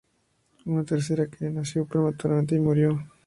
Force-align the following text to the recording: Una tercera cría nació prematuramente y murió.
Una 0.65 0.83
tercera 0.83 1.27
cría 1.27 1.51
nació 1.51 1.85
prematuramente 1.85 2.55
y 2.55 2.59
murió. 2.59 3.05